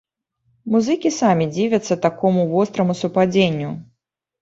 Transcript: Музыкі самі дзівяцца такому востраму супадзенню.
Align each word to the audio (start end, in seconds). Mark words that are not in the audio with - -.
Музыкі 0.75 1.11
самі 1.19 1.45
дзівяцца 1.53 2.01
такому 2.09 2.49
востраму 2.57 2.99
супадзенню. 3.05 3.71